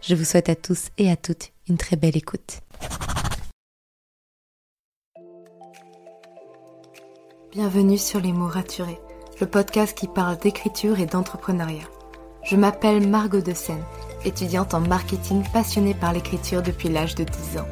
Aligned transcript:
Je 0.00 0.14
vous 0.14 0.24
souhaite 0.24 0.48
à 0.48 0.54
tous 0.54 0.88
et 0.96 1.10
à 1.10 1.16
toutes 1.16 1.52
une 1.68 1.76
très 1.76 1.96
belle 1.96 2.16
écoute. 2.16 2.60
Bienvenue 7.52 7.98
sur 7.98 8.20
Les 8.20 8.32
mots 8.32 8.46
raturés, 8.46 9.00
le 9.40 9.46
podcast 9.46 9.96
qui 9.98 10.06
parle 10.06 10.38
d'écriture 10.38 11.00
et 11.00 11.06
d'entrepreneuriat. 11.06 11.88
Je 12.44 12.56
m'appelle 12.56 13.06
Margot 13.08 13.40
de 13.40 13.52
Seine, 13.52 13.82
étudiante 14.24 14.72
en 14.72 14.80
marketing 14.80 15.42
passionnée 15.52 15.94
par 15.94 16.12
l'écriture 16.12 16.62
depuis 16.62 16.88
l'âge 16.88 17.16
de 17.16 17.24
10 17.24 17.58
ans. 17.58 17.68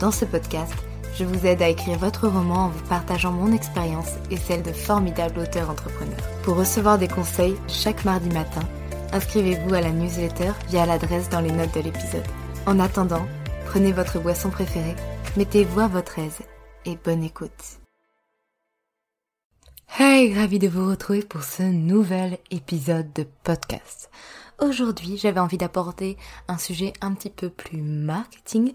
Dans 0.00 0.10
ce 0.10 0.24
podcast, 0.24 0.74
je 1.16 1.24
vous 1.24 1.46
aide 1.46 1.62
à 1.62 1.68
écrire 1.68 1.98
votre 1.98 2.26
roman 2.26 2.64
en 2.64 2.68
vous 2.70 2.84
partageant 2.88 3.32
mon 3.32 3.52
expérience 3.52 4.14
et 4.30 4.36
celle 4.36 4.62
de 4.62 4.72
formidables 4.72 5.38
auteurs 5.38 5.70
entrepreneurs. 5.70 6.28
Pour 6.42 6.56
recevoir 6.56 6.98
des 6.98 7.08
conseils 7.08 7.56
chaque 7.68 8.04
mardi 8.04 8.30
matin, 8.30 8.62
inscrivez-vous 9.12 9.74
à 9.74 9.80
la 9.80 9.90
newsletter 9.90 10.52
via 10.68 10.86
l'adresse 10.86 11.28
dans 11.28 11.40
les 11.40 11.52
notes 11.52 11.74
de 11.74 11.80
l'épisode. 11.80 12.26
En 12.66 12.78
attendant, 12.80 13.26
prenez 13.66 13.92
votre 13.92 14.18
boisson 14.18 14.50
préférée, 14.50 14.96
mettez-vous 15.36 15.80
à 15.80 15.88
votre 15.88 16.18
aise 16.18 16.40
et 16.84 16.96
bonne 17.04 17.22
écoute. 17.22 17.81
Hey, 19.98 20.32
ravi 20.32 20.58
de 20.58 20.68
vous 20.68 20.88
retrouver 20.88 21.20
pour 21.20 21.42
ce 21.42 21.62
nouvel 21.62 22.38
épisode 22.50 23.12
de 23.12 23.26
podcast. 23.44 24.10
Aujourd'hui, 24.58 25.18
j'avais 25.18 25.38
envie 25.38 25.58
d'apporter 25.58 26.16
un 26.48 26.56
sujet 26.56 26.94
un 27.02 27.12
petit 27.12 27.28
peu 27.28 27.50
plus 27.50 27.82
marketing, 27.82 28.72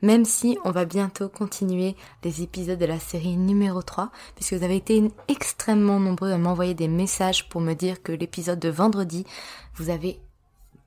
même 0.00 0.24
si 0.24 0.58
on 0.64 0.70
va 0.70 0.84
bientôt 0.84 1.28
continuer 1.28 1.96
les 2.22 2.42
épisodes 2.42 2.78
de 2.78 2.84
la 2.84 3.00
série 3.00 3.36
numéro 3.36 3.82
3, 3.82 4.12
puisque 4.36 4.52
vous 4.52 4.62
avez 4.62 4.76
été 4.76 5.02
extrêmement 5.26 5.98
nombreux 5.98 6.30
à 6.30 6.38
m'envoyer 6.38 6.74
des 6.74 6.86
messages 6.86 7.48
pour 7.48 7.60
me 7.60 7.74
dire 7.74 8.00
que 8.00 8.12
l'épisode 8.12 8.60
de 8.60 8.68
vendredi 8.68 9.26
vous 9.74 9.90
avait 9.90 10.20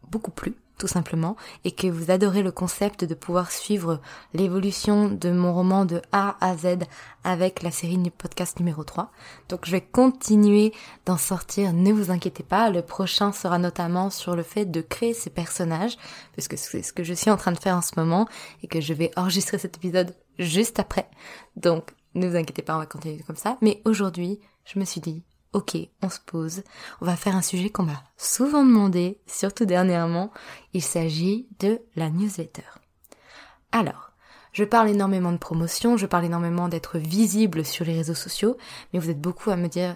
beaucoup 0.09 0.31
plu 0.31 0.56
tout 0.78 0.88
simplement, 0.88 1.36
et 1.64 1.72
que 1.72 1.88
vous 1.88 2.12
adorez 2.12 2.42
le 2.44 2.52
concept 2.52 3.06
de 3.06 3.14
pouvoir 3.14 3.52
suivre 3.52 4.02
l'évolution 4.34 5.08
de 5.10 5.32
mon 5.32 5.54
roman 5.54 5.86
de 5.86 6.02
A 6.12 6.36
à 6.42 6.58
Z 6.58 6.80
avec 7.24 7.64
la 7.64 7.72
série 7.72 7.98
du 7.98 8.12
podcast 8.12 8.60
numéro 8.60 8.84
3. 8.84 9.12
Donc 9.50 9.66
je 9.66 9.72
vais 9.72 9.82
continuer 9.82 10.74
d'en 11.06 11.18
sortir, 11.18 11.74
ne 11.74 11.92
vous 11.92 12.12
inquiétez 12.12 12.44
pas, 12.44 12.70
le 12.70 12.82
prochain 12.82 13.32
sera 13.32 13.60
notamment 13.60 14.10
sur 14.10 14.36
le 14.36 14.44
fait 14.44 14.66
de 14.66 14.82
créer 14.82 15.14
ces 15.14 15.30
personnages, 15.30 15.98
puisque 16.34 16.58
c'est 16.58 16.84
ce 16.84 16.94
que 16.94 17.04
je 17.04 17.14
suis 17.14 17.32
en 17.32 17.38
train 17.38 17.52
de 17.52 17.60
faire 17.60 17.78
en 17.78 17.82
ce 17.82 17.94
moment, 17.98 18.28
et 18.62 18.68
que 18.68 18.82
je 18.82 18.94
vais 18.94 19.12
enregistrer 19.16 19.58
cet 19.58 19.78
épisode 19.78 20.16
juste 20.40 20.80
après. 20.80 21.10
Donc 21.56 21.94
ne 22.16 22.28
vous 22.28 22.36
inquiétez 22.36 22.62
pas, 22.62 22.76
on 22.76 22.80
va 22.80 22.86
continuer 22.86 23.24
comme 23.26 23.36
ça. 23.36 23.58
Mais 23.62 23.82
aujourd'hui, 23.86 24.40
je 24.66 24.80
me 24.80 24.86
suis 24.86 25.02
dit, 25.02 25.24
ok, 25.54 25.78
on 26.02 26.09
se 26.09 26.20
pose, 26.26 26.64
on 27.02 27.06
va 27.06 27.16
faire 27.16 27.36
un 27.36 27.42
sujet 27.42 27.70
qu'on 27.70 27.84
m'a 27.84 28.04
souvent 28.18 28.66
demandé, 28.66 29.20
surtout 29.28 29.66
dernièrement, 29.66 30.32
il 30.73 30.82
s'agit 30.82 31.48
de 31.60 31.80
la 31.95 32.10
newsletter. 32.10 32.64
Alors, 33.72 34.12
je 34.52 34.64
parle 34.64 34.90
énormément 34.90 35.32
de 35.32 35.38
promotion, 35.38 35.98
je 35.98 36.06
parle 36.06 36.26
énormément 36.26 36.68
d'être 36.68 36.98
visible 36.98 37.66
sur 37.66 37.86
les 37.86 37.95
réseaux 37.95 38.14
sociaux, 38.14 38.58
mais 38.92 39.00
vous 39.00 39.10
êtes 39.10 39.22
beaucoup 39.22 39.50
à 39.50 39.56
me 39.56 39.68
dire 39.68 39.95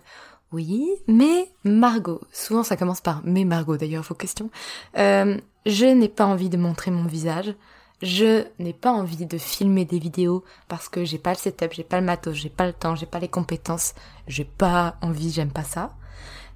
oui, 0.51 0.87
mais 1.07 1.51
Margot, 1.63 2.21
souvent 2.31 2.63
ça 2.63 2.77
commence 2.77 3.01
par 3.01 3.21
mais 3.25 3.43
Margot 3.43 3.77
d'ailleurs 3.77 4.03
vos 4.03 4.15
questions, 4.15 4.49
euh, 4.97 5.37
je 5.65 5.85
n'ai 5.85 6.07
pas 6.07 6.25
envie 6.25 6.49
de 6.49 6.57
montrer 6.57 6.89
mon 6.89 7.05
visage, 7.05 7.53
je 8.01 8.45
n'ai 8.59 8.73
pas 8.73 8.91
envie 8.91 9.25
de 9.25 9.37
filmer 9.37 9.85
des 9.85 9.99
vidéos 9.99 10.43
parce 10.67 10.87
que 10.87 11.03
j'ai 11.03 11.17
pas 11.17 11.31
le 11.31 11.37
setup, 11.37 11.73
j'ai 11.73 11.83
pas 11.83 11.99
le 11.99 12.05
matos, 12.05 12.35
j'ai 12.35 12.49
pas 12.49 12.67
le 12.67 12.73
temps, 12.73 12.95
j'ai 12.95 13.07
pas 13.07 13.19
les 13.19 13.27
compétences, 13.27 13.95
j'ai 14.27 14.45
pas 14.45 14.97
envie, 15.01 15.31
j'aime 15.31 15.51
pas 15.51 15.63
ça. 15.63 15.95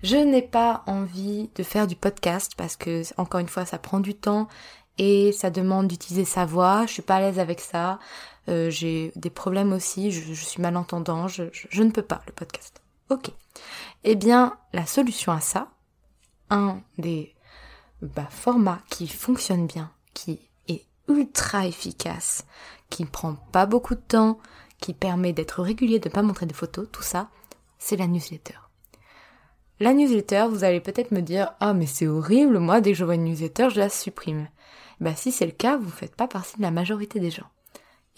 Je 0.03 0.17
n'ai 0.17 0.41
pas 0.41 0.83
envie 0.87 1.49
de 1.55 1.63
faire 1.63 1.87
du 1.87 1.95
podcast 1.95 2.53
parce 2.57 2.75
que 2.75 3.03
encore 3.17 3.39
une 3.39 3.47
fois 3.47 3.65
ça 3.65 3.77
prend 3.77 3.99
du 3.99 4.15
temps 4.15 4.47
et 4.97 5.31
ça 5.31 5.49
demande 5.49 5.87
d'utiliser 5.87 6.25
sa 6.25 6.45
voix. 6.45 6.85
Je 6.85 6.93
suis 6.93 7.01
pas 7.01 7.15
à 7.15 7.21
l'aise 7.21 7.39
avec 7.39 7.59
ça. 7.59 7.99
Euh, 8.47 8.69
j'ai 8.69 9.11
des 9.15 9.29
problèmes 9.29 9.73
aussi. 9.73 10.11
Je, 10.11 10.33
suis 10.33 10.61
malentendant. 10.61 11.27
Je, 11.27 11.43
ne 11.81 11.91
peux 11.91 12.01
pas 12.01 12.21
le 12.27 12.33
podcast. 12.33 12.81
Ok. 13.09 13.31
Eh 14.03 14.15
bien 14.15 14.57
la 14.73 14.85
solution 14.85 15.31
à 15.31 15.39
ça, 15.39 15.69
un 16.49 16.81
des 16.97 17.33
bah, 18.01 18.27
formats 18.29 18.81
qui 18.89 19.07
fonctionne 19.07 19.67
bien, 19.67 19.91
qui 20.13 20.50
ultra 21.15 21.67
efficace, 21.67 22.45
qui 22.89 23.03
ne 23.03 23.07
prend 23.07 23.35
pas 23.51 23.65
beaucoup 23.65 23.95
de 23.95 24.01
temps, 24.01 24.39
qui 24.79 24.93
permet 24.93 25.33
d'être 25.33 25.61
régulier, 25.61 25.99
de 25.99 26.09
ne 26.09 26.13
pas 26.13 26.23
montrer 26.23 26.45
des 26.45 26.53
photos, 26.53 26.87
tout 26.91 27.03
ça, 27.03 27.29
c'est 27.77 27.95
la 27.97 28.07
newsletter. 28.07 28.55
La 29.79 29.93
newsletter, 29.93 30.45
vous 30.49 30.63
allez 30.63 30.79
peut-être 30.79 31.11
me 31.11 31.21
dire 31.21 31.53
Ah, 31.59 31.73
mais 31.73 31.87
c'est 31.87 32.07
horrible, 32.07 32.59
moi, 32.59 32.81
dès 32.81 32.91
que 32.91 32.97
je 32.97 33.05
vois 33.05 33.15
une 33.15 33.25
newsletter, 33.25 33.69
je 33.71 33.79
la 33.79 33.89
supprime. 33.89 34.47
Bah, 34.99 35.15
si 35.15 35.31
c'est 35.31 35.47
le 35.47 35.51
cas, 35.51 35.77
vous 35.77 35.85
ne 35.85 35.91
faites 35.91 36.15
pas 36.15 36.27
partie 36.27 36.57
de 36.57 36.61
la 36.61 36.69
majorité 36.69 37.19
des 37.19 37.31
gens. 37.31 37.49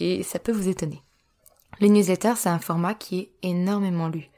Et 0.00 0.22
ça 0.22 0.38
peut 0.38 0.52
vous 0.52 0.68
étonner. 0.68 1.02
Les 1.80 1.88
newsletters, 1.88 2.36
c'est 2.36 2.50
un 2.50 2.58
format 2.58 2.94
qui 2.94 3.20
est 3.20 3.30
énormément 3.42 4.08
lu. 4.08 4.28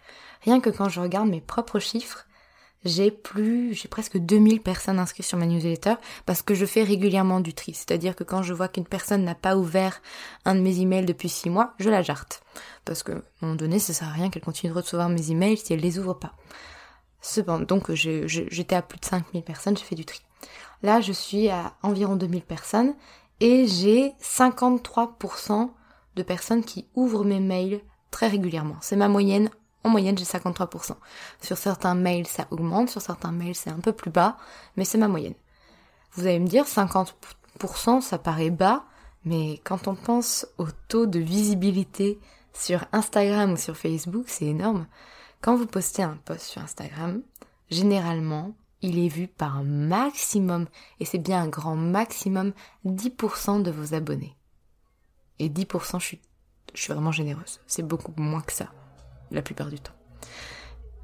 Rien 0.42 0.60
que 0.60 0.70
quand 0.70 0.88
je 0.88 1.00
regarde 1.00 1.28
mes 1.28 1.40
propres 1.40 1.80
chiffres, 1.80 2.25
j'ai 2.86 3.10
plus, 3.10 3.74
j'ai 3.74 3.88
presque 3.88 4.18
2000 4.18 4.60
personnes 4.60 4.98
inscrites 4.98 5.26
sur 5.26 5.38
ma 5.38 5.46
newsletter 5.46 5.94
parce 6.24 6.42
que 6.42 6.54
je 6.54 6.66
fais 6.66 6.82
régulièrement 6.82 7.40
du 7.40 7.54
tri. 7.54 7.74
C'est-à-dire 7.74 8.16
que 8.16 8.24
quand 8.24 8.42
je 8.42 8.54
vois 8.54 8.68
qu'une 8.68 8.86
personne 8.86 9.24
n'a 9.24 9.34
pas 9.34 9.56
ouvert 9.56 10.00
un 10.44 10.54
de 10.54 10.60
mes 10.60 10.80
emails 10.80 11.04
depuis 11.04 11.28
6 11.28 11.50
mois, 11.50 11.74
je 11.78 11.90
la 11.90 12.02
jarte. 12.02 12.42
Parce 12.84 13.02
que, 13.02 13.12
à 13.12 13.16
un 13.16 13.22
moment 13.42 13.54
donné, 13.56 13.78
ça 13.78 13.92
sert 13.92 14.08
à 14.08 14.12
rien 14.12 14.30
qu'elle 14.30 14.42
continue 14.42 14.72
de 14.72 14.78
recevoir 14.78 15.08
mes 15.08 15.30
emails 15.30 15.58
si 15.58 15.72
elle 15.72 15.80
les 15.80 15.98
ouvre 15.98 16.14
pas. 16.14 16.32
Cependant, 17.20 17.64
donc 17.64 17.92
j'étais 17.92 18.76
à 18.76 18.82
plus 18.82 19.00
de 19.00 19.04
5000 19.04 19.42
personnes, 19.42 19.76
je 19.76 19.82
fais 19.82 19.96
du 19.96 20.04
tri. 20.04 20.20
Là, 20.82 21.00
je 21.00 21.12
suis 21.12 21.48
à 21.48 21.74
environ 21.82 22.16
2000 22.16 22.42
personnes 22.42 22.94
et 23.40 23.66
j'ai 23.66 24.12
53% 24.22 25.70
de 26.14 26.22
personnes 26.22 26.64
qui 26.64 26.86
ouvrent 26.94 27.24
mes 27.24 27.40
mails 27.40 27.80
très 28.10 28.28
régulièrement. 28.28 28.76
C'est 28.80 28.96
ma 28.96 29.08
moyenne 29.08 29.50
en 29.86 29.90
moyenne, 29.90 30.18
j'ai 30.18 30.24
53%. 30.24 30.96
Sur 31.40 31.56
certains 31.56 31.94
mails, 31.94 32.26
ça 32.26 32.46
augmente, 32.50 32.90
sur 32.90 33.00
certains 33.00 33.32
mails, 33.32 33.54
c'est 33.54 33.70
un 33.70 33.80
peu 33.80 33.92
plus 33.92 34.10
bas, 34.10 34.36
mais 34.76 34.84
c'est 34.84 34.98
ma 34.98 35.08
moyenne. 35.08 35.34
Vous 36.12 36.26
allez 36.26 36.38
me 36.38 36.46
dire, 36.46 36.64
50%, 36.64 38.00
ça 38.00 38.18
paraît 38.18 38.50
bas, 38.50 38.84
mais 39.24 39.60
quand 39.64 39.88
on 39.88 39.94
pense 39.94 40.46
au 40.58 40.66
taux 40.88 41.06
de 41.06 41.18
visibilité 41.18 42.18
sur 42.52 42.84
Instagram 42.92 43.52
ou 43.52 43.56
sur 43.56 43.76
Facebook, 43.76 44.26
c'est 44.28 44.46
énorme. 44.46 44.86
Quand 45.40 45.56
vous 45.56 45.66
postez 45.66 46.02
un 46.02 46.18
post 46.24 46.42
sur 46.42 46.62
Instagram, 46.62 47.22
généralement, 47.70 48.54
il 48.82 48.98
est 48.98 49.08
vu 49.08 49.28
par 49.28 49.56
un 49.56 49.64
maximum, 49.64 50.66
et 51.00 51.04
c'est 51.04 51.18
bien 51.18 51.42
un 51.42 51.48
grand 51.48 51.76
maximum, 51.76 52.52
10% 52.84 53.62
de 53.62 53.70
vos 53.70 53.94
abonnés. 53.94 54.36
Et 55.38 55.48
10%, 55.48 56.00
je 56.00 56.04
suis, 56.04 56.20
vraiment 56.88 57.12
généreuse. 57.12 57.60
C'est 57.66 57.82
beaucoup 57.82 58.12
moins 58.16 58.40
que 58.40 58.52
ça 58.52 58.70
la 59.30 59.42
plupart 59.42 59.68
du 59.68 59.78
temps. 59.78 59.92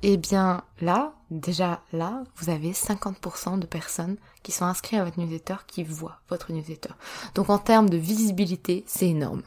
Eh 0.04 0.16
bien 0.16 0.64
là, 0.80 1.14
déjà 1.30 1.80
là, 1.92 2.24
vous 2.36 2.50
avez 2.50 2.72
50% 2.72 3.60
de 3.60 3.66
personnes 3.66 4.16
qui 4.42 4.50
sont 4.50 4.64
inscrites 4.64 4.98
à 4.98 5.04
votre 5.04 5.20
newsletter 5.20 5.56
qui 5.68 5.84
voient 5.84 6.18
votre 6.28 6.52
newsletter. 6.52 6.90
Donc 7.34 7.50
en 7.50 7.58
termes 7.58 7.88
de 7.88 7.96
visibilité, 7.96 8.84
c'est 8.86 9.08
énorme. 9.08 9.42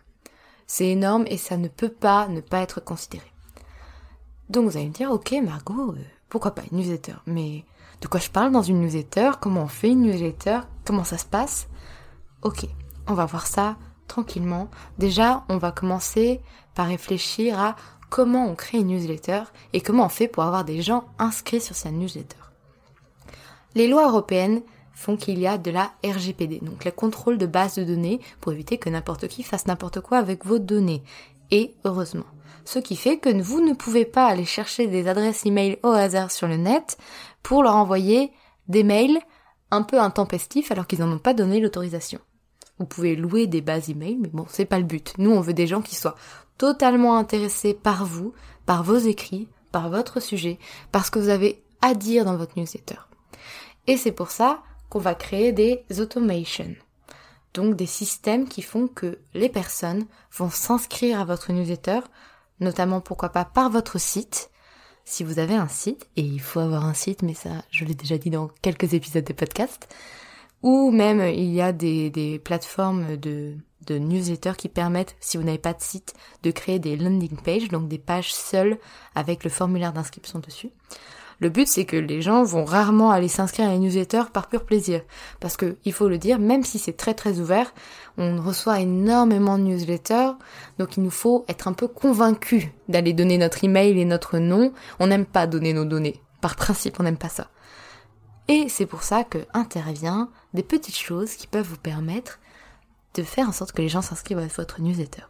C'est 0.66 0.88
énorme 0.88 1.26
et 1.28 1.38
ça 1.38 1.58
ne 1.58 1.68
peut 1.68 1.90
pas 1.90 2.28
ne 2.30 2.40
pas 2.40 2.60
être 2.60 2.80
considéré. 2.80 3.30
Donc 4.50 4.70
vous 4.70 4.78
allez 4.78 4.88
me 4.88 4.94
dire, 4.94 5.12
ok 5.12 5.36
Margot, 5.44 5.92
euh, 5.92 6.04
pourquoi 6.30 6.56
pas 6.56 6.64
une 6.72 6.78
newsletter? 6.78 7.16
Mais 7.26 7.66
de 8.02 8.08
quoi 8.08 8.20
je 8.20 8.30
parle 8.30 8.52
dans 8.52 8.62
une 8.62 8.80
newsletter? 8.82 9.32
Comment 9.42 9.64
on 9.64 9.68
fait 9.68 9.90
une 9.90 10.04
newsletter? 10.04 10.60
Comment 10.86 11.04
ça 11.04 11.18
se 11.18 11.26
passe? 11.26 11.68
Ok, 12.44 12.66
on 13.08 13.14
va 13.14 13.26
voir 13.26 13.48
ça 13.48 13.76
tranquillement. 14.08 14.70
Déjà, 14.98 15.44
on 15.50 15.58
va 15.58 15.72
commencer 15.72 16.42
par 16.76 16.88
réfléchir 16.88 17.60
à 17.60 17.76
comment 18.10 18.48
on 18.48 18.56
crée 18.56 18.80
une 18.80 18.88
newsletter 18.88 19.44
et 19.74 19.82
comment 19.82 20.06
on 20.06 20.10
fait 20.10 20.28
pour 20.28 20.44
avoir 20.44 20.66
des 20.66 20.82
gens 20.82 21.06
inscrits 21.20 21.62
sur 21.62 21.76
sa 21.76 21.92
newsletter. 21.92 22.38
Les 23.76 23.88
lois 23.88 24.08
européennes 24.08 24.62
font 24.94 25.18
qu'il 25.18 25.40
y 25.40 25.48
a 25.48 25.58
de 25.58 25.72
la 25.72 25.92
RGPD, 26.04 26.60
donc 26.62 26.86
le 26.86 26.92
contrôle 26.92 27.38
de 27.38 27.46
base 27.46 27.76
de 27.76 27.84
données 27.84 28.22
pour 28.40 28.54
éviter 28.54 28.78
que 28.78 28.90
n'importe 28.90 29.28
qui 29.28 29.44
fasse 29.44 29.68
n'importe 29.68 30.00
quoi 30.00 30.18
avec 30.18 30.46
vos 30.46 30.60
données. 30.60 31.04
Et 31.52 31.76
heureusement. 31.84 32.26
Ce 32.64 32.80
qui 32.80 32.96
fait 32.96 33.18
que 33.18 33.42
vous 33.42 33.62
ne 33.62 33.74
pouvez 33.74 34.06
pas 34.06 34.26
aller 34.26 34.46
chercher 34.46 34.88
des 34.88 35.08
adresses 35.08 35.46
email 35.46 35.78
au 35.84 35.90
hasard 35.90 36.32
sur 36.32 36.48
le 36.48 36.58
net 36.58 36.98
pour 37.44 37.62
leur 37.62 37.76
envoyer 37.76 38.32
des 38.68 38.84
mails 38.84 39.20
un 39.70 39.84
peu 39.84 40.00
intempestifs 40.00 40.72
alors 40.72 40.88
qu'ils 40.88 41.00
n'en 41.00 41.12
ont 41.12 41.20
pas 41.20 41.36
donné 41.36 41.60
l'autorisation. 41.60 42.20
Vous 42.80 42.86
pouvez 42.86 43.16
louer 43.16 43.48
des 43.48 43.62
bases 43.62 43.90
email, 43.90 44.18
mais 44.20 44.30
bon, 44.30 44.46
c'est 44.50 44.66
pas 44.66 44.80
le 44.80 44.86
but. 44.86 45.14
Nous, 45.18 45.32
on 45.32 45.42
veut 45.42 45.54
des 45.54 45.68
gens 45.68 45.82
qui 45.82 45.96
soient 45.96 46.16
totalement 46.58 47.18
intéressés 47.18 47.74
par 47.74 48.06
vous, 48.06 48.34
par 48.66 48.84
vos 48.84 48.98
écrits, 48.98 49.48
par 49.72 49.90
votre 49.90 50.20
sujet, 50.20 50.58
parce 50.92 51.10
que 51.10 51.20
vous 51.20 51.30
avez 51.30 51.62
à 51.82 51.94
dire 51.94 52.26
dans 52.26 52.38
votre 52.38 52.58
newsletter. 52.58 52.98
Et 53.88 53.98
c'est 53.98 54.12
pour 54.12 54.32
ça 54.32 54.64
qu'on 54.90 55.00
va 55.00 55.16
créer 55.16 55.52
des 55.52 55.84
automations. 56.00 56.76
Donc 57.54 57.76
des 57.76 57.86
systèmes 57.86 58.48
qui 58.48 58.62
font 58.62 58.88
que 58.88 59.20
les 59.34 59.50
personnes 59.50 60.06
vont 60.36 60.50
s'inscrire 60.50 61.20
à 61.20 61.26
votre 61.26 61.52
newsletter, 61.52 62.00
notamment 62.60 63.02
pourquoi 63.02 63.30
pas 63.30 63.46
par 63.46 63.70
votre 63.70 64.00
site, 64.00 64.50
si 65.06 65.24
vous 65.24 65.40
avez 65.40 65.56
un 65.56 65.68
site, 65.68 66.08
et 66.16 66.22
il 66.22 66.42
faut 66.42 66.60
avoir 66.60 66.86
un 66.86 66.94
site, 66.94 67.22
mais 67.22 67.34
ça 67.34 67.64
je 67.70 67.86
l'ai 67.86 67.94
déjà 67.94 68.18
dit 68.18 68.30
dans 68.30 68.50
quelques 68.62 68.94
épisodes 68.94 69.24
de 69.24 69.34
podcast, 69.34 69.88
ou 70.66 70.90
même 70.90 71.22
il 71.22 71.54
y 71.54 71.62
a 71.62 71.72
des, 71.72 72.42
plateformes 72.44 73.18
de, 73.18 73.54
newsletters 73.88 74.58
qui 74.58 74.68
permettent, 74.68 75.16
si 75.20 75.38
vous 75.38 75.44
n'avez 75.44 75.60
pas 75.60 75.74
de 75.74 75.82
site, 75.82 76.16
de 76.42 76.50
créer 76.50 76.80
des 76.80 76.98
landing 76.98 77.38
pages, 77.38 77.70
donc 77.70 77.88
des 77.88 78.00
pages 78.00 78.34
seules 78.34 78.80
avec 79.14 79.44
le 79.44 79.52
formulaire 79.52 79.94
d'inscription 79.94 80.40
dessus. 80.40 80.72
Le 81.40 81.50
but, 81.50 81.68
c'est 81.68 81.86
que 81.86 81.98
les 81.98 82.24
gens 82.24 82.44
vont 82.44 82.66
rarement 82.66 83.12
aller 83.12 83.28
s'inscrire 83.28 83.70
à 83.70 83.74
une 83.76 83.82
newsletter 83.82 84.24
par 84.34 84.48
pur 84.48 84.64
plaisir. 84.64 85.02
Parce 85.40 85.56
que, 85.56 85.78
il 85.86 85.94
faut 85.94 86.08
le 86.08 86.18
dire, 86.18 86.40
même 86.40 86.64
si 86.64 86.80
c'est 86.80 86.98
très 86.98 87.14
très 87.14 87.40
ouvert, 87.40 87.72
on 88.18 88.42
reçoit 88.42 88.80
énormément 88.80 89.60
de 89.60 89.66
newsletters, 89.66 90.32
donc 90.80 90.98
il 90.98 91.04
nous 91.04 91.12
faut 91.12 91.46
être 91.48 91.68
un 91.68 91.74
peu 91.74 91.88
convaincu 91.88 92.74
d'aller 92.90 93.14
donner 93.14 93.38
notre 93.38 93.64
email 93.64 94.00
et 94.00 94.06
notre 94.06 94.40
nom. 94.40 94.74
On 95.00 95.08
n'aime 95.08 95.28
pas 95.28 95.46
donner 95.46 95.74
nos 95.74 95.86
données. 95.86 96.22
Par 96.42 96.56
principe, 96.56 97.00
on 97.00 97.04
n'aime 97.04 97.18
pas 97.18 97.30
ça. 97.30 97.50
Et 98.48 98.70
c'est 98.70 98.86
pour 98.86 99.04
ça 99.04 99.24
que 99.24 99.46
intervient 99.54 100.30
des 100.54 100.64
petites 100.64 100.98
choses 100.98 101.36
qui 101.36 101.48
peuvent 101.48 101.68
vous 101.68 101.78
permettre 101.78 102.40
de 103.16 103.24
faire 103.24 103.48
en 103.48 103.52
sorte 103.52 103.72
que 103.72 103.82
les 103.82 103.90
gens 103.90 104.02
s'inscrivent 104.02 104.40
à 104.40 104.48
votre 104.48 104.82
newsletter. 104.82 105.24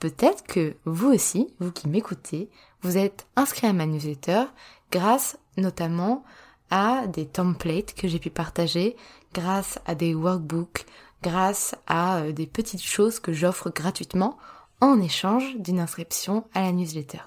Peut-être 0.00 0.42
que 0.44 0.76
vous 0.84 1.12
aussi, 1.12 1.54
vous 1.60 1.70
qui 1.70 1.88
m'écoutez, 1.88 2.50
vous 2.82 2.98
êtes 2.98 3.26
inscrit 3.36 3.68
à 3.68 3.72
ma 3.72 3.86
newsletter 3.86 4.44
grâce 4.90 5.38
notamment 5.56 6.24
à 6.70 7.06
des 7.06 7.26
templates 7.26 7.94
que 7.94 8.08
j'ai 8.08 8.18
pu 8.18 8.30
partager, 8.30 8.96
grâce 9.32 9.78
à 9.86 9.94
des 9.94 10.14
workbooks, 10.14 10.86
grâce 11.22 11.74
à 11.86 12.18
euh, 12.18 12.32
des 12.32 12.46
petites 12.46 12.82
choses 12.82 13.20
que 13.20 13.32
j'offre 13.32 13.70
gratuitement 13.70 14.38
en 14.80 15.00
échange 15.00 15.56
d'une 15.56 15.80
inscription 15.80 16.44
à 16.54 16.62
la 16.62 16.72
newsletter. 16.72 17.20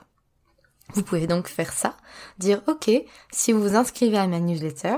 Vous 0.94 1.04
pouvez 1.04 1.28
donc 1.28 1.48
faire 1.48 1.72
ça, 1.72 1.96
dire 2.38 2.62
ok, 2.68 2.92
si 3.32 3.52
vous 3.52 3.62
vous 3.62 3.76
inscrivez 3.76 4.18
à 4.18 4.28
ma 4.28 4.40
newsletter, 4.40 4.98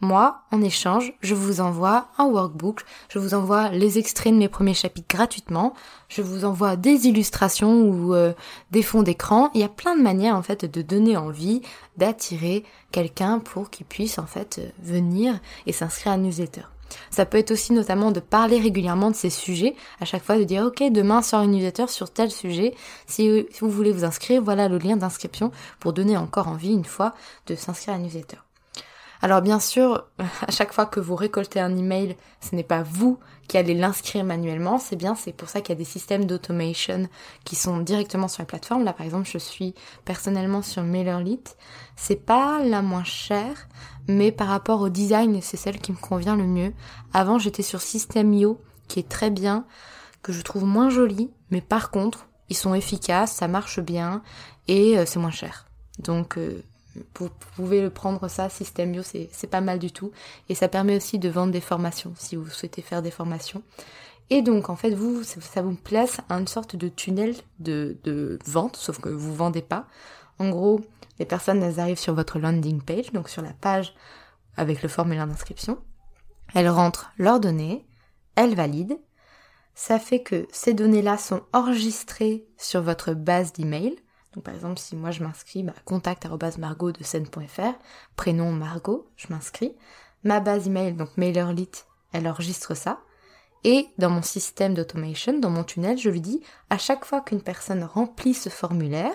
moi, 0.00 0.42
en 0.52 0.62
échange, 0.62 1.12
je 1.20 1.34
vous 1.34 1.60
envoie 1.60 2.08
un 2.18 2.26
workbook, 2.26 2.82
je 3.08 3.18
vous 3.18 3.34
envoie 3.34 3.70
les 3.70 3.98
extraits 3.98 4.32
de 4.32 4.38
mes 4.38 4.48
premiers 4.48 4.74
chapitres 4.74 5.08
gratuitement, 5.08 5.74
je 6.08 6.22
vous 6.22 6.44
envoie 6.44 6.76
des 6.76 7.08
illustrations 7.08 7.82
ou 7.82 8.14
euh, 8.14 8.32
des 8.70 8.82
fonds 8.82 9.02
d'écran. 9.02 9.50
Il 9.54 9.60
y 9.60 9.64
a 9.64 9.68
plein 9.68 9.96
de 9.96 10.02
manières 10.02 10.36
en 10.36 10.42
fait 10.42 10.64
de 10.64 10.82
donner 10.82 11.16
envie, 11.16 11.62
d'attirer 11.96 12.64
quelqu'un 12.92 13.40
pour 13.40 13.70
qu'il 13.70 13.86
puisse 13.86 14.18
en 14.18 14.26
fait 14.26 14.58
euh, 14.60 14.68
venir 14.82 15.38
et 15.66 15.72
s'inscrire 15.72 16.12
à 16.12 16.16
newsletter. 16.16 16.62
Ça 17.10 17.26
peut 17.26 17.38
être 17.38 17.50
aussi 17.50 17.72
notamment 17.72 18.12
de 18.12 18.20
parler 18.20 18.58
régulièrement 18.58 19.10
de 19.10 19.16
ces 19.16 19.30
sujets, 19.30 19.74
à 20.00 20.04
chaque 20.04 20.24
fois 20.24 20.38
de 20.38 20.44
dire 20.44 20.64
ok 20.64 20.90
demain 20.90 21.22
sort 21.22 21.42
une 21.42 21.50
newsletter 21.50 21.88
sur 21.88 22.10
tel 22.10 22.30
sujet, 22.30 22.74
si 23.06 23.44
vous 23.60 23.70
voulez 23.70 23.92
vous 23.92 24.04
inscrire, 24.04 24.42
voilà 24.42 24.68
le 24.68 24.78
lien 24.78 24.96
d'inscription 24.96 25.50
pour 25.80 25.92
donner 25.92 26.16
encore 26.16 26.48
envie 26.48 26.72
une 26.72 26.84
fois 26.84 27.14
de 27.46 27.56
s'inscrire 27.56 27.94
à 27.94 27.98
newsletter. 27.98 28.38
Alors 29.20 29.42
bien 29.42 29.60
sûr, 29.60 30.06
à 30.18 30.50
chaque 30.50 30.72
fois 30.72 30.86
que 30.86 31.00
vous 31.00 31.16
récoltez 31.16 31.60
un 31.60 31.76
email, 31.76 32.16
ce 32.40 32.54
n'est 32.54 32.62
pas 32.62 32.82
vous 32.82 33.18
qui 33.48 33.56
allez 33.56 33.74
l'inscrire 33.74 34.24
manuellement, 34.24 34.78
c'est 34.78 34.96
bien, 34.96 35.14
c'est 35.14 35.32
pour 35.32 35.48
ça 35.48 35.60
qu'il 35.60 35.70
y 35.70 35.76
a 35.76 35.78
des 35.78 35.84
systèmes 35.84 36.26
d'automation 36.26 37.08
qui 37.44 37.56
sont 37.56 37.78
directement 37.78 38.28
sur 38.28 38.42
la 38.42 38.46
plateforme. 38.46 38.84
Là 38.84 38.92
par 38.92 39.06
exemple, 39.06 39.28
je 39.30 39.38
suis 39.38 39.74
personnellement 40.04 40.62
sur 40.62 40.82
MailerLite. 40.82 41.56
C'est 41.96 42.24
pas 42.24 42.62
la 42.62 42.82
moins 42.82 43.04
chère, 43.04 43.68
mais 44.06 44.32
par 44.32 44.48
rapport 44.48 44.80
au 44.80 44.88
design, 44.88 45.40
c'est 45.40 45.56
celle 45.56 45.78
qui 45.78 45.92
me 45.92 45.96
convient 45.96 46.36
le 46.36 46.46
mieux. 46.46 46.72
Avant, 47.12 47.38
j'étais 47.38 47.62
sur 47.62 47.80
System.io 47.80 48.60
qui 48.88 49.00
est 49.00 49.08
très 49.08 49.30
bien, 49.30 49.66
que 50.22 50.32
je 50.32 50.42
trouve 50.42 50.64
moins 50.64 50.90
joli, 50.90 51.30
mais 51.50 51.60
par 51.60 51.90
contre, 51.90 52.26
ils 52.48 52.56
sont 52.56 52.74
efficaces, 52.74 53.32
ça 53.32 53.48
marche 53.48 53.80
bien 53.80 54.22
et 54.66 54.98
euh, 54.98 55.04
c'est 55.06 55.18
moins 55.18 55.30
cher. 55.30 55.66
Donc 55.98 56.38
euh, 56.38 56.62
vous 57.18 57.28
pouvez 57.56 57.80
le 57.80 57.90
prendre 57.90 58.28
ça, 58.28 58.48
System.io, 58.48 59.02
c'est 59.02 59.50
pas 59.50 59.60
mal 59.60 59.78
du 59.78 59.92
tout. 59.92 60.10
Et 60.48 60.54
ça 60.54 60.68
permet 60.68 60.96
aussi 60.96 61.18
de 61.18 61.28
vendre 61.28 61.52
des 61.52 61.60
formations, 61.60 62.12
si 62.16 62.36
vous 62.36 62.48
souhaitez 62.48 62.82
faire 62.82 63.02
des 63.02 63.10
formations. 63.10 63.62
Et 64.30 64.42
donc, 64.42 64.68
en 64.68 64.76
fait, 64.76 64.90
vous, 64.90 65.22
ça 65.22 65.62
vous 65.62 65.74
place 65.74 66.20
à 66.28 66.34
une 66.34 66.46
sorte 66.46 66.76
de 66.76 66.88
tunnel 66.88 67.34
de, 67.60 68.38
vente, 68.46 68.76
sauf 68.76 69.00
que 69.00 69.08
vous 69.08 69.34
vendez 69.34 69.62
pas. 69.62 69.86
En 70.38 70.50
gros, 70.50 70.80
les 71.18 71.24
personnes, 71.24 71.62
elles 71.62 71.80
arrivent 71.80 71.98
sur 71.98 72.14
votre 72.14 72.38
landing 72.38 72.82
page, 72.82 73.12
donc 73.12 73.28
sur 73.28 73.42
la 73.42 73.52
page 73.52 73.94
avec 74.56 74.82
le 74.82 74.88
formulaire 74.88 75.26
d'inscription. 75.26 75.78
Elles 76.54 76.68
rentrent 76.68 77.10
leurs 77.18 77.40
données, 77.40 77.86
elles 78.34 78.54
valident. 78.54 79.00
Ça 79.74 79.98
fait 79.98 80.22
que 80.22 80.46
ces 80.50 80.74
données-là 80.74 81.16
sont 81.16 81.42
enregistrées 81.52 82.46
sur 82.56 82.82
votre 82.82 83.14
base 83.14 83.52
d'email. 83.52 83.96
Par 84.40 84.54
exemple, 84.54 84.78
si 84.78 84.96
moi 84.96 85.10
je 85.10 85.22
m'inscris, 85.22 85.62
bah, 85.62 85.74
contact 85.84 86.26
margot 86.58 86.92
de 86.92 87.02
scène.fr, 87.02 87.72
prénom 88.16 88.52
Margot, 88.52 89.08
je 89.16 89.26
m'inscris. 89.30 89.74
Ma 90.24 90.40
base 90.40 90.66
email, 90.66 90.94
donc 90.94 91.16
MailerLite, 91.16 91.86
elle 92.12 92.28
enregistre 92.28 92.74
ça. 92.74 93.00
Et 93.64 93.88
dans 93.98 94.10
mon 94.10 94.22
système 94.22 94.74
d'automation, 94.74 95.38
dans 95.38 95.50
mon 95.50 95.64
tunnel, 95.64 95.98
je 95.98 96.10
lui 96.10 96.20
dis, 96.20 96.42
à 96.70 96.78
chaque 96.78 97.04
fois 97.04 97.20
qu'une 97.20 97.42
personne 97.42 97.82
remplit 97.82 98.34
ce 98.34 98.48
formulaire, 98.48 99.14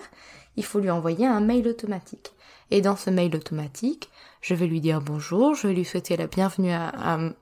il 0.56 0.64
faut 0.64 0.80
lui 0.80 0.90
envoyer 0.90 1.26
un 1.26 1.40
mail 1.40 1.68
automatique. 1.68 2.32
Et 2.70 2.80
dans 2.80 2.96
ce 2.96 3.10
mail 3.10 3.36
automatique, 3.36 4.10
je 4.40 4.54
vais 4.54 4.66
lui 4.66 4.80
dire 4.80 5.00
bonjour, 5.00 5.54
je 5.54 5.68
vais 5.68 5.74
lui 5.74 5.84
souhaiter 5.84 6.16
la 6.16 6.26
bienvenue 6.26 6.72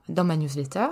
dans 0.09 0.23
ma 0.23 0.37
newsletter. 0.37 0.87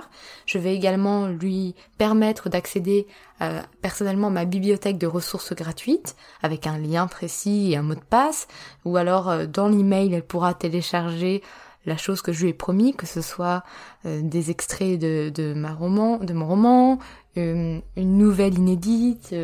Je 0.46 0.58
vais 0.58 0.74
également 0.74 1.28
lui 1.28 1.74
permettre 1.96 2.48
d'accéder 2.48 3.06
euh, 3.40 3.60
personnellement 3.80 4.26
à 4.26 4.30
ma 4.30 4.44
bibliothèque 4.44 4.98
de 4.98 5.06
ressources 5.06 5.54
gratuites 5.54 6.16
avec 6.42 6.66
un 6.66 6.76
lien 6.76 7.06
précis 7.06 7.72
et 7.72 7.76
un 7.76 7.82
mot 7.82 7.94
de 7.94 8.00
passe. 8.00 8.46
Ou 8.84 8.96
alors 8.96 9.30
euh, 9.30 9.46
dans 9.46 9.68
l'email, 9.68 10.12
elle 10.12 10.26
pourra 10.26 10.54
télécharger 10.54 11.42
la 11.86 11.96
chose 11.96 12.20
que 12.20 12.32
je 12.32 12.42
lui 12.42 12.50
ai 12.50 12.54
promis, 12.54 12.94
que 12.94 13.06
ce 13.06 13.22
soit 13.22 13.64
euh, 14.06 14.20
des 14.22 14.50
extraits 14.50 14.98
de, 14.98 15.54
ma 15.54 15.72
roman, 15.72 16.18
de 16.18 16.32
mon 16.32 16.46
roman, 16.46 16.98
une 17.36 17.82
nouvelle 17.96 18.58
inédite, 18.58 19.34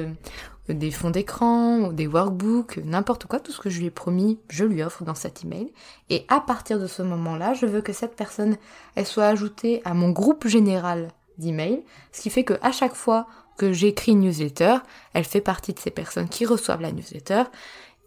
des 0.68 0.90
fonds 0.90 1.10
d'écran, 1.10 1.92
des 1.92 2.06
workbooks, 2.06 2.78
n'importe 2.84 3.26
quoi, 3.26 3.40
tout 3.40 3.52
ce 3.52 3.60
que 3.60 3.70
je 3.70 3.78
lui 3.78 3.86
ai 3.86 3.90
promis, 3.90 4.38
je 4.48 4.64
lui 4.64 4.82
offre 4.82 5.04
dans 5.04 5.14
cet 5.14 5.44
email. 5.44 5.72
Et 6.10 6.24
à 6.28 6.40
partir 6.40 6.78
de 6.78 6.86
ce 6.86 7.02
moment-là, 7.02 7.54
je 7.54 7.66
veux 7.66 7.80
que 7.80 7.92
cette 7.92 8.16
personne, 8.16 8.56
elle 8.94 9.06
soit 9.06 9.26
ajoutée 9.26 9.80
à 9.84 9.94
mon 9.94 10.10
groupe 10.10 10.46
général 10.46 11.08
d'emails, 11.38 11.84
ce 12.12 12.20
qui 12.20 12.30
fait 12.30 12.44
que 12.44 12.58
à 12.62 12.72
chaque 12.72 12.94
fois 12.94 13.26
que 13.56 13.72
j'écris 13.72 14.12
une 14.12 14.20
newsletter, 14.20 14.78
elle 15.14 15.24
fait 15.24 15.40
partie 15.40 15.72
de 15.72 15.78
ces 15.78 15.90
personnes 15.90 16.28
qui 16.28 16.46
reçoivent 16.46 16.82
la 16.82 16.92
newsletter, 16.92 17.44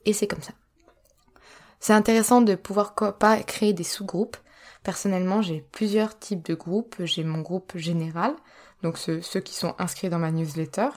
et 0.06 0.14
c'est 0.14 0.28
comme 0.28 0.42
ça. 0.42 0.54
C'est 1.80 1.94
intéressant 1.94 2.42
de 2.42 2.54
pouvoir 2.56 2.94
pas 2.94 3.38
créer 3.40 3.74
des 3.74 3.84
sous-groupes. 3.84 4.38
Personnellement, 4.84 5.42
j'ai 5.42 5.66
plusieurs 5.72 6.18
types 6.18 6.46
de 6.46 6.54
groupes. 6.54 6.96
J'ai 7.00 7.24
mon 7.24 7.42
groupe 7.42 7.76
général, 7.76 8.36
donc 8.84 8.98
ceux 8.98 9.40
qui 9.40 9.56
sont 9.56 9.74
inscrits 9.80 10.10
dans 10.10 10.20
ma 10.20 10.32
newsletter. 10.32 10.90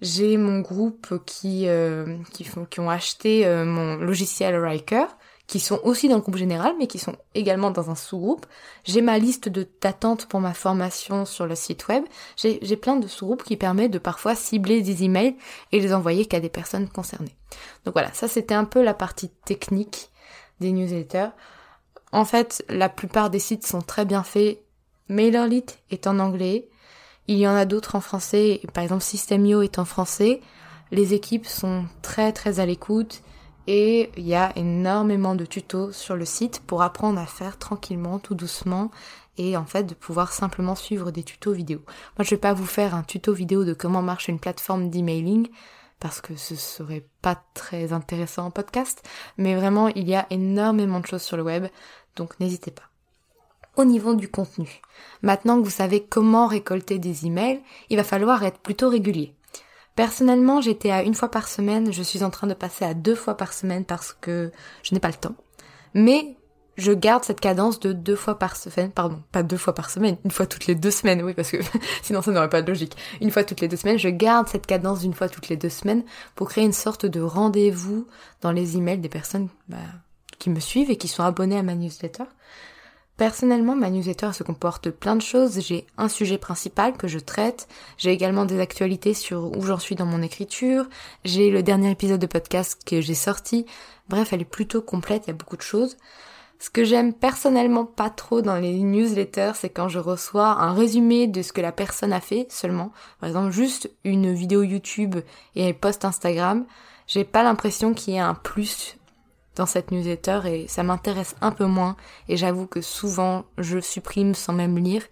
J'ai 0.00 0.36
mon 0.36 0.60
groupe 0.60 1.24
qui, 1.24 1.68
euh, 1.68 2.18
qui, 2.32 2.44
font, 2.44 2.64
qui 2.64 2.80
ont 2.80 2.90
acheté 2.90 3.46
euh, 3.46 3.64
mon 3.64 3.96
logiciel 3.96 4.56
Riker, 4.56 5.06
qui 5.46 5.60
sont 5.60 5.80
aussi 5.84 6.08
dans 6.08 6.16
le 6.16 6.22
groupe 6.22 6.36
général, 6.36 6.74
mais 6.78 6.86
qui 6.86 6.98
sont 6.98 7.16
également 7.34 7.70
dans 7.70 7.90
un 7.90 7.94
sous-groupe. 7.94 8.46
J'ai 8.84 9.02
ma 9.02 9.18
liste 9.18 9.48
d'attente 9.48 10.26
pour 10.26 10.40
ma 10.40 10.54
formation 10.54 11.26
sur 11.26 11.46
le 11.46 11.54
site 11.54 11.86
web. 11.88 12.04
J'ai 12.36 12.76
plein 12.76 12.96
de 12.96 13.06
sous-groupes 13.06 13.44
qui 13.44 13.56
permettent 13.56 13.92
de 13.92 13.98
parfois 13.98 14.34
cibler 14.34 14.80
des 14.82 15.04
emails 15.04 15.36
et 15.72 15.80
les 15.80 15.92
envoyer 15.92 16.26
qu'à 16.26 16.40
des 16.40 16.48
personnes 16.48 16.88
concernées. 16.88 17.36
Donc 17.84 17.94
voilà, 17.94 18.12
ça 18.14 18.26
c'était 18.26 18.54
un 18.54 18.64
peu 18.64 18.82
la 18.82 18.94
partie 18.94 19.28
technique 19.44 20.10
des 20.60 20.72
newsletters. 20.72 21.30
En 22.12 22.24
fait, 22.24 22.64
la 22.68 22.88
plupart 22.88 23.28
des 23.28 23.38
sites 23.38 23.66
sont 23.66 23.82
très 23.82 24.04
bien 24.04 24.22
faits. 24.22 24.62
MailerLite 25.08 25.78
est 25.90 26.06
en 26.06 26.20
anglais. 26.20 26.68
Il 27.26 27.38
y 27.38 27.48
en 27.48 27.54
a 27.54 27.64
d'autres 27.64 27.96
en 27.96 28.00
français, 28.00 28.60
par 28.74 28.84
exemple 28.84 29.02
Systemio 29.02 29.62
est 29.62 29.78
en 29.78 29.86
français. 29.86 30.42
Les 30.90 31.14
équipes 31.14 31.46
sont 31.46 31.86
très 32.02 32.32
très 32.32 32.60
à 32.60 32.66
l'écoute 32.66 33.22
et 33.66 34.10
il 34.18 34.26
y 34.26 34.34
a 34.34 34.52
énormément 34.56 35.34
de 35.34 35.46
tutos 35.46 35.92
sur 35.92 36.16
le 36.16 36.26
site 36.26 36.60
pour 36.66 36.82
apprendre 36.82 37.18
à 37.18 37.24
faire 37.26 37.58
tranquillement, 37.58 38.18
tout 38.18 38.34
doucement 38.34 38.90
et 39.38 39.56
en 39.56 39.64
fait 39.64 39.84
de 39.84 39.94
pouvoir 39.94 40.32
simplement 40.32 40.74
suivre 40.74 41.10
des 41.10 41.22
tutos 41.22 41.52
vidéo. 41.52 41.80
Moi 42.18 42.24
je 42.24 42.30
vais 42.30 42.36
pas 42.36 42.52
vous 42.52 42.66
faire 42.66 42.94
un 42.94 43.02
tuto 43.02 43.32
vidéo 43.32 43.64
de 43.64 43.72
comment 43.72 44.02
marche 44.02 44.28
une 44.28 44.38
plateforme 44.38 44.90
d'emailing 44.90 45.48
parce 46.00 46.20
que 46.20 46.36
ce 46.36 46.56
serait 46.56 47.06
pas 47.22 47.42
très 47.54 47.94
intéressant 47.94 48.46
en 48.46 48.50
podcast, 48.50 49.02
mais 49.38 49.54
vraiment 49.54 49.88
il 49.88 50.06
y 50.06 50.14
a 50.14 50.26
énormément 50.28 51.00
de 51.00 51.06
choses 51.06 51.22
sur 51.22 51.38
le 51.38 51.42
web, 51.42 51.66
donc 52.16 52.38
n'hésitez 52.38 52.70
pas. 52.70 52.93
Au 53.76 53.84
niveau 53.84 54.14
du 54.14 54.28
contenu. 54.28 54.80
Maintenant 55.22 55.58
que 55.58 55.64
vous 55.64 55.70
savez 55.70 56.02
comment 56.02 56.46
récolter 56.46 56.98
des 56.98 57.26
emails, 57.26 57.60
il 57.90 57.96
va 57.96 58.04
falloir 58.04 58.44
être 58.44 58.58
plutôt 58.58 58.88
régulier. 58.88 59.34
Personnellement, 59.96 60.60
j'étais 60.60 60.90
à 60.90 61.02
une 61.02 61.14
fois 61.14 61.30
par 61.30 61.48
semaine, 61.48 61.92
je 61.92 62.02
suis 62.02 62.24
en 62.24 62.30
train 62.30 62.46
de 62.46 62.54
passer 62.54 62.84
à 62.84 62.94
deux 62.94 63.14
fois 63.14 63.36
par 63.36 63.52
semaine 63.52 63.84
parce 63.84 64.12
que 64.12 64.50
je 64.82 64.94
n'ai 64.94 65.00
pas 65.00 65.08
le 65.08 65.14
temps. 65.14 65.36
Mais 65.94 66.36
je 66.76 66.92
garde 66.92 67.22
cette 67.22 67.40
cadence 67.40 67.78
de 67.78 67.92
deux 67.92 68.16
fois 68.16 68.38
par 68.38 68.56
semaine, 68.56 68.90
pardon, 68.90 69.22
pas 69.30 69.44
deux 69.44 69.56
fois 69.56 69.74
par 69.74 69.90
semaine, 69.90 70.16
une 70.24 70.32
fois 70.32 70.46
toutes 70.46 70.66
les 70.66 70.74
deux 70.74 70.90
semaines, 70.90 71.22
oui, 71.22 71.34
parce 71.34 71.50
que 71.50 71.58
sinon 72.02 72.22
ça 72.22 72.32
n'aurait 72.32 72.50
pas 72.50 72.62
de 72.62 72.68
logique. 72.68 72.96
Une 73.20 73.30
fois 73.30 73.44
toutes 73.44 73.60
les 73.60 73.68
deux 73.68 73.76
semaines, 73.76 73.98
je 73.98 74.08
garde 74.08 74.48
cette 74.48 74.66
cadence 74.66 75.00
d'une 75.00 75.14
fois 75.14 75.28
toutes 75.28 75.48
les 75.48 75.56
deux 75.56 75.68
semaines 75.68 76.02
pour 76.34 76.48
créer 76.48 76.64
une 76.64 76.72
sorte 76.72 77.06
de 77.06 77.20
rendez-vous 77.20 78.06
dans 78.40 78.50
les 78.50 78.76
emails 78.76 78.98
des 78.98 79.08
personnes 79.08 79.48
bah, 79.68 79.78
qui 80.38 80.50
me 80.50 80.60
suivent 80.60 80.90
et 80.90 80.96
qui 80.96 81.08
sont 81.08 81.22
abonnés 81.22 81.58
à 81.58 81.62
ma 81.62 81.76
newsletter. 81.76 82.24
Personnellement, 83.16 83.76
ma 83.76 83.90
newsletter 83.90 84.32
se 84.32 84.42
comporte 84.42 84.90
plein 84.90 85.14
de 85.14 85.22
choses. 85.22 85.60
J'ai 85.60 85.86
un 85.96 86.08
sujet 86.08 86.36
principal 86.36 86.96
que 86.96 87.06
je 87.06 87.20
traite. 87.20 87.68
J'ai 87.96 88.10
également 88.10 88.44
des 88.44 88.58
actualités 88.58 89.14
sur 89.14 89.56
où 89.56 89.62
j'en 89.62 89.78
suis 89.78 89.94
dans 89.94 90.04
mon 90.06 90.20
écriture. 90.20 90.88
J'ai 91.24 91.50
le 91.50 91.62
dernier 91.62 91.92
épisode 91.92 92.20
de 92.20 92.26
podcast 92.26 92.80
que 92.84 93.00
j'ai 93.00 93.14
sorti. 93.14 93.66
Bref, 94.08 94.32
elle 94.32 94.40
est 94.40 94.44
plutôt 94.44 94.82
complète, 94.82 95.24
il 95.26 95.28
y 95.28 95.30
a 95.30 95.36
beaucoup 95.36 95.56
de 95.56 95.62
choses. 95.62 95.96
Ce 96.58 96.70
que 96.70 96.82
j'aime 96.82 97.12
personnellement 97.12 97.84
pas 97.84 98.10
trop 98.10 98.42
dans 98.42 98.56
les 98.56 98.72
newsletters, 98.80 99.52
c'est 99.54 99.70
quand 99.70 99.88
je 99.88 100.00
reçois 100.00 100.48
un 100.48 100.72
résumé 100.72 101.28
de 101.28 101.42
ce 101.42 101.52
que 101.52 101.60
la 101.60 101.72
personne 101.72 102.12
a 102.12 102.20
fait 102.20 102.46
seulement. 102.50 102.90
Par 103.20 103.28
exemple, 103.28 103.52
juste 103.52 103.90
une 104.02 104.34
vidéo 104.34 104.64
YouTube 104.64 105.16
et 105.54 105.68
un 105.68 105.72
post 105.72 106.04
Instagram. 106.04 106.64
J'ai 107.06 107.24
pas 107.24 107.44
l'impression 107.44 107.94
qu'il 107.94 108.14
y 108.14 108.16
ait 108.16 108.20
un 108.20 108.34
plus 108.34 108.96
dans 109.56 109.66
cette 109.66 109.90
newsletter 109.90 110.40
et 110.46 110.68
ça 110.68 110.82
m'intéresse 110.82 111.36
un 111.40 111.50
peu 111.50 111.66
moins 111.66 111.96
et 112.28 112.36
j'avoue 112.36 112.66
que 112.66 112.80
souvent 112.80 113.44
je 113.58 113.78
supprime 113.80 114.34
sans 114.34 114.52
même 114.52 114.78
lire 114.78 115.02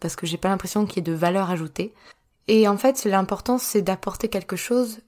parce 0.00 0.16
que 0.16 0.26
j'ai 0.26 0.36
pas 0.36 0.48
l'impression 0.48 0.86
qu'il 0.86 0.96
y 0.96 0.98
ait 1.00 1.12
de 1.12 1.16
valeur 1.16 1.50
ajoutée. 1.50 1.94
Et 2.48 2.68
en 2.68 2.76
fait, 2.76 3.04
l'important 3.04 3.58
c'est 3.58 3.82
d'apporter 3.82 4.28
quelque 4.28 4.56
chose 4.56 5.00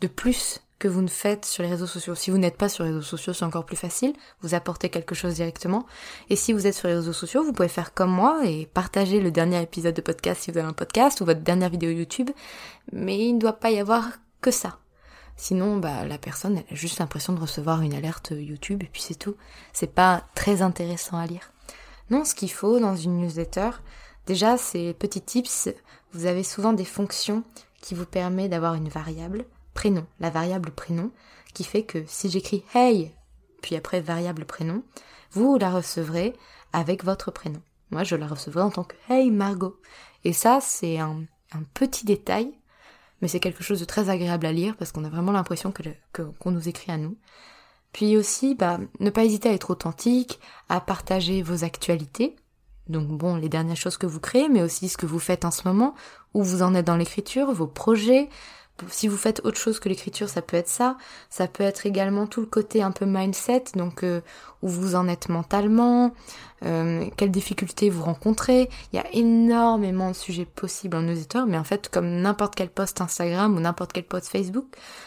de 0.00 0.08
plus 0.08 0.60
que 0.82 0.88
vous 0.88 1.00
ne 1.00 1.08
faites 1.08 1.44
sur 1.44 1.62
les 1.62 1.68
réseaux 1.68 1.86
sociaux. 1.86 2.16
Si 2.16 2.32
vous 2.32 2.38
n'êtes 2.38 2.56
pas 2.56 2.68
sur 2.68 2.82
les 2.82 2.90
réseaux 2.90 3.02
sociaux, 3.02 3.32
c'est 3.32 3.44
encore 3.44 3.64
plus 3.64 3.76
facile, 3.76 4.14
vous 4.40 4.54
apportez 4.54 4.88
quelque 4.88 5.14
chose 5.14 5.34
directement. 5.34 5.86
Et 6.28 6.34
si 6.34 6.52
vous 6.52 6.66
êtes 6.66 6.74
sur 6.74 6.88
les 6.88 6.96
réseaux 6.96 7.12
sociaux, 7.12 7.44
vous 7.44 7.52
pouvez 7.52 7.68
faire 7.68 7.94
comme 7.94 8.10
moi 8.10 8.40
et 8.44 8.66
partager 8.66 9.20
le 9.20 9.30
dernier 9.30 9.62
épisode 9.62 9.94
de 9.94 10.00
podcast 10.00 10.42
si 10.42 10.50
vous 10.50 10.58
avez 10.58 10.66
un 10.66 10.72
podcast 10.72 11.20
ou 11.20 11.24
votre 11.24 11.42
dernière 11.42 11.70
vidéo 11.70 11.90
YouTube. 11.90 12.30
Mais 12.90 13.16
il 13.16 13.34
ne 13.34 13.38
doit 13.38 13.60
pas 13.60 13.70
y 13.70 13.78
avoir 13.78 14.08
que 14.40 14.50
ça. 14.50 14.81
Sinon, 15.42 15.78
bah, 15.78 16.04
la 16.04 16.18
personne, 16.18 16.58
a 16.58 16.74
juste 16.76 17.00
l'impression 17.00 17.32
de 17.32 17.40
recevoir 17.40 17.82
une 17.82 17.94
alerte 17.94 18.30
YouTube 18.30 18.84
et 18.84 18.86
puis 18.86 19.02
c'est 19.02 19.16
tout. 19.16 19.34
C'est 19.72 19.92
pas 19.92 20.22
très 20.36 20.62
intéressant 20.62 21.18
à 21.18 21.26
lire. 21.26 21.50
Non, 22.10 22.24
ce 22.24 22.36
qu'il 22.36 22.52
faut 22.52 22.78
dans 22.78 22.94
une 22.94 23.18
newsletter, 23.18 23.70
déjà, 24.28 24.56
ces 24.56 24.94
petits 24.94 25.20
tips, 25.20 25.68
vous 26.12 26.26
avez 26.26 26.44
souvent 26.44 26.72
des 26.72 26.84
fonctions 26.84 27.42
qui 27.80 27.96
vous 27.96 28.06
permettent 28.06 28.52
d'avoir 28.52 28.74
une 28.74 28.88
variable, 28.88 29.44
prénom, 29.74 30.06
la 30.20 30.30
variable 30.30 30.70
prénom, 30.70 31.10
qui 31.54 31.64
fait 31.64 31.82
que 31.82 32.04
si 32.06 32.30
j'écris 32.30 32.62
hey, 32.72 33.12
puis 33.62 33.74
après 33.74 34.00
variable 34.00 34.44
prénom, 34.44 34.84
vous 35.32 35.58
la 35.58 35.72
recevrez 35.72 36.34
avec 36.72 37.02
votre 37.02 37.32
prénom. 37.32 37.62
Moi, 37.90 38.04
je 38.04 38.14
la 38.14 38.28
recevrai 38.28 38.62
en 38.62 38.70
tant 38.70 38.84
que 38.84 38.94
hey 39.10 39.32
Margot. 39.32 39.76
Et 40.22 40.34
ça, 40.34 40.60
c'est 40.62 41.00
un 41.00 41.26
petit 41.74 42.04
détail 42.04 42.54
mais 43.22 43.28
c'est 43.28 43.40
quelque 43.40 43.62
chose 43.62 43.80
de 43.80 43.84
très 43.84 44.10
agréable 44.10 44.44
à 44.46 44.52
lire 44.52 44.76
parce 44.76 44.92
qu'on 44.92 45.04
a 45.04 45.08
vraiment 45.08 45.32
l'impression 45.32 45.72
que, 45.72 45.82
qu'on 46.38 46.50
nous 46.50 46.68
écrit 46.68 46.92
à 46.92 46.98
nous. 46.98 47.16
Puis 47.92 48.16
aussi, 48.16 48.54
bah, 48.54 48.80
ne 49.00 49.10
pas 49.10 49.24
hésiter 49.24 49.48
à 49.48 49.52
être 49.52 49.70
authentique, 49.70 50.40
à 50.68 50.80
partager 50.80 51.40
vos 51.42 51.64
actualités. 51.64 52.36
Donc 52.88 53.06
bon, 53.08 53.36
les 53.36 53.48
dernières 53.48 53.76
choses 53.76 53.96
que 53.96 54.06
vous 54.06 54.18
créez, 54.18 54.48
mais 54.48 54.62
aussi 54.62 54.88
ce 54.88 54.96
que 54.96 55.06
vous 55.06 55.20
faites 55.20 55.44
en 55.44 55.52
ce 55.52 55.68
moment, 55.68 55.94
où 56.34 56.42
vous 56.42 56.62
en 56.62 56.74
êtes 56.74 56.86
dans 56.86 56.96
l'écriture, 56.96 57.52
vos 57.52 57.68
projets, 57.68 58.28
si 58.88 59.08
vous 59.08 59.16
faites 59.16 59.40
autre 59.44 59.58
chose 59.58 59.80
que 59.80 59.88
l'écriture, 59.88 60.28
ça 60.28 60.42
peut 60.42 60.56
être 60.56 60.68
ça. 60.68 60.96
Ça 61.30 61.46
peut 61.46 61.64
être 61.64 61.86
également 61.86 62.26
tout 62.26 62.40
le 62.40 62.46
côté 62.46 62.82
un 62.82 62.90
peu 62.90 63.06
mindset, 63.06 63.64
donc 63.74 64.02
euh, 64.02 64.20
où 64.62 64.68
vous 64.68 64.94
en 64.94 65.08
êtes 65.08 65.28
mentalement, 65.28 66.12
euh, 66.64 67.08
quelles 67.16 67.30
difficultés 67.30 67.90
vous 67.90 68.04
rencontrez. 68.04 68.68
Il 68.92 68.96
y 68.96 68.98
a 68.98 69.06
énormément 69.12 70.10
de 70.10 70.16
sujets 70.16 70.44
possibles 70.44 70.96
en 70.96 71.02
newsletter, 71.02 71.42
mais 71.46 71.58
en 71.58 71.64
fait, 71.64 71.88
comme 71.88 72.08
n'importe 72.20 72.54
quel 72.54 72.70
post 72.70 73.00
Instagram 73.00 73.56
ou 73.56 73.60
n'importe 73.60 73.92
quel 73.92 74.04
post 74.04 74.28
Facebook, 74.28 74.66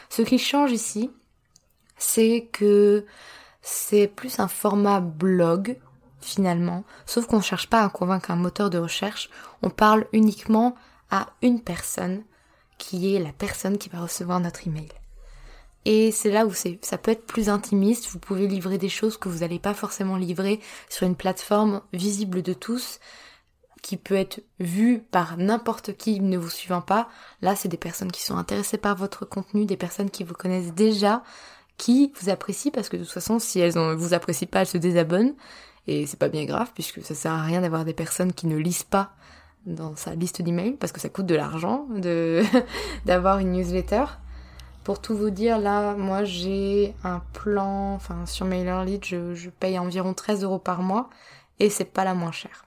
ce 0.10 0.22
qui 0.22 0.38
change 0.38 0.72
ici, 0.72 1.12
c'est 1.98 2.50
que 2.52 3.06
c'est 3.62 4.08
plus 4.08 4.40
un 4.40 4.48
format 4.48 5.00
blog 5.00 5.78
finalement, 6.22 6.84
sauf 7.06 7.28
qu'on 7.28 7.38
ne 7.38 7.42
cherche 7.42 7.70
pas 7.70 7.84
à 7.84 7.90
convaincre 7.90 8.32
un 8.32 8.36
moteur 8.36 8.70
de 8.70 8.80
recherche, 8.80 9.30
on 9.62 9.70
parle 9.70 10.08
uniquement 10.12 10.76
à 11.12 11.28
une 11.42 11.62
personne 11.62 12.24
qui 12.78 13.16
est 13.16 13.20
la 13.20 13.32
personne 13.32 13.78
qui 13.78 13.90
va 13.90 14.02
recevoir 14.02 14.40
notre 14.40 14.68
email. 14.68 14.90
Et 15.86 16.12
c'est 16.12 16.32
là 16.32 16.46
où 16.48 16.54
ça 16.54 16.98
peut 16.98 17.12
être 17.12 17.28
plus 17.28 17.48
intimiste, 17.48 18.08
vous 18.10 18.20
pouvez 18.20 18.48
livrer 18.48 18.80
des 18.80 18.90
choses 18.90 19.18
que 19.18 19.30
vous 19.30 19.40
n'allez 19.40 19.60
pas 19.60 19.76
forcément 19.76 20.18
livrer 20.18 20.60
sur 20.90 21.06
une 21.06 21.16
plateforme 21.16 21.82
visible 21.94 22.42
de 22.42 22.54
tous, 22.54 23.00
qui 23.84 23.98
peut 23.98 24.16
être 24.16 24.42
vue 24.60 25.00
par 25.12 25.38
n'importe 25.38 25.96
qui 25.96 26.20
ne 26.20 26.40
vous 26.40 26.50
suivant 26.50 26.82
pas. 26.82 27.08
Là, 27.44 27.56
c'est 27.56 27.68
des 27.68 27.78
personnes 27.78 28.12
qui 28.12 28.24
sont 28.24 28.36
intéressées 28.36 28.80
par 28.80 28.96
votre 28.96 29.26
contenu, 29.26 29.68
des 29.68 29.78
personnes 29.78 30.10
qui 30.10 30.24
vous 30.24 30.34
connaissent 30.34 30.74
déjà, 30.74 31.22
qui 31.78 32.12
vous 32.20 32.30
apprécient, 32.30 32.72
parce 32.72 32.90
que 32.90 32.98
de 32.98 33.04
toute 33.04 33.14
façon, 33.14 33.38
si 33.38 33.60
elles 33.60 33.76
ne 33.76 33.94
vous 33.94 34.16
apprécient 34.16 34.48
pas, 34.48 34.62
elles 34.62 34.68
se 34.68 34.80
désabonnent. 34.80 35.36
Et 35.86 36.08
c'est 36.08 36.18
pas 36.18 36.30
bien 36.30 36.46
grave, 36.46 36.72
puisque 36.74 37.04
ça 37.04 37.14
sert 37.14 37.32
à 37.32 37.44
rien 37.44 37.62
d'avoir 37.62 37.86
des 37.86 37.94
personnes 37.94 38.34
qui 38.34 38.48
ne 38.48 38.58
lisent 38.58 38.82
pas 38.82 39.14
dans 39.66 39.96
sa 39.96 40.16
liste 40.16 40.42
d'emails 40.42 40.74
parce 40.74 40.92
que 40.92 41.00
ça 41.00 41.10
coûte 41.10 41.26
de 41.26 41.36
l'argent 41.36 41.88
de 41.90 42.44
d'avoir 43.06 43.40
une 43.40 43.52
newsletter. 43.52 44.06
Pour 44.84 45.02
tout 45.02 45.18
vous 45.18 45.32
dire, 45.32 45.58
là, 45.58 45.96
moi 45.96 46.24
j'ai 46.24 46.94
un 47.04 47.22
plan, 47.34 47.96
enfin 47.96 48.26
sur 48.28 48.46
MailerLite, 48.46 49.04
je, 49.06 49.34
je 49.34 49.50
paye 49.50 49.80
environ 49.80 50.14
13 50.14 50.44
euros 50.44 50.60
par 50.60 50.84
mois 50.84 51.10
et 51.60 51.70
c'est 51.70 51.86
pas 51.86 52.04
la 52.04 52.14
moins 52.14 52.32
chère. 52.32 52.66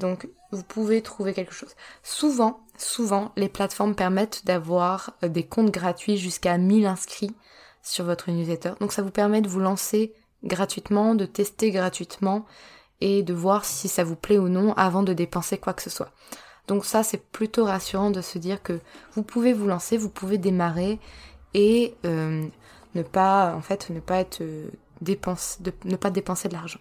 Donc 0.00 0.28
vous 0.50 0.64
pouvez 0.64 1.00
trouver 1.02 1.32
quelque 1.32 1.54
chose. 1.54 1.74
Souvent, 2.02 2.60
souvent, 2.76 3.32
les 3.36 3.48
plateformes 3.48 3.94
permettent 3.94 4.44
d'avoir 4.44 5.12
euh, 5.22 5.28
des 5.28 5.44
comptes 5.44 5.70
gratuits 5.70 6.16
jusqu'à 6.16 6.58
1000 6.58 6.86
inscrits 6.86 7.34
sur 7.82 8.04
votre 8.04 8.30
newsletter. 8.30 8.72
Donc 8.80 8.92
ça 8.92 9.02
vous 9.02 9.10
permet 9.10 9.40
de 9.40 9.48
vous 9.48 9.60
lancer 9.60 10.12
gratuitement, 10.44 11.14
de 11.14 11.24
tester 11.24 11.70
gratuitement 11.70 12.44
et 13.02 13.24
de 13.24 13.34
voir 13.34 13.64
si 13.64 13.88
ça 13.88 14.04
vous 14.04 14.14
plaît 14.14 14.38
ou 14.38 14.48
non 14.48 14.74
avant 14.74 15.02
de 15.02 15.12
dépenser 15.12 15.58
quoi 15.58 15.72
que 15.72 15.82
ce 15.82 15.90
soit. 15.90 16.12
Donc 16.68 16.84
ça 16.84 17.02
c'est 17.02 17.20
plutôt 17.20 17.64
rassurant 17.64 18.12
de 18.12 18.20
se 18.20 18.38
dire 18.38 18.62
que 18.62 18.78
vous 19.14 19.24
pouvez 19.24 19.52
vous 19.52 19.66
lancer, 19.66 19.96
vous 19.96 20.08
pouvez 20.08 20.38
démarrer 20.38 21.00
et 21.52 21.96
euh, 22.06 22.46
ne 22.94 23.02
pas 23.02 23.54
en 23.56 23.60
fait 23.60 23.90
ne 23.90 23.98
pas 23.98 24.18
être 24.18 24.40
euh, 24.42 24.68
dépense, 25.00 25.58
ne 25.84 25.96
pas 25.96 26.10
dépenser 26.10 26.48
de 26.48 26.54
l'argent. 26.54 26.78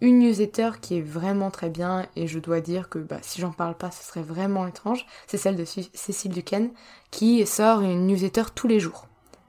Une 0.00 0.18
newsletter 0.18 0.70
qui 0.82 0.98
est 0.98 1.02
vraiment 1.02 1.52
très 1.52 1.70
bien 1.70 2.06
et 2.16 2.26
je 2.26 2.40
dois 2.40 2.60
dire 2.60 2.88
que 2.88 2.98
bah, 2.98 3.18
si 3.22 3.40
j'en 3.40 3.52
parle 3.52 3.76
pas 3.76 3.92
ce 3.92 4.02
serait 4.02 4.24
vraiment 4.24 4.66
étrange, 4.66 5.06
c'est 5.28 5.38
celle 5.38 5.54
de 5.54 5.64
Cécile 5.64 6.32
Duquesne 6.32 6.70
qui 7.12 7.46
sort 7.46 7.82
une 7.82 8.08
newsletter 8.08 8.46
tous 8.52 8.66
les 8.66 8.80
jours 8.80 9.06